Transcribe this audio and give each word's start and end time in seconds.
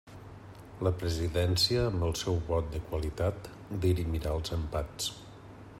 La 0.85 0.91
presidència, 1.01 1.83
amb 1.89 2.07
el 2.07 2.15
seu 2.23 2.39
vot 2.49 2.73
de 2.77 2.81
qualitat, 2.87 3.53
dirimirà 3.87 4.35
els 4.39 4.57
empats. 4.61 5.15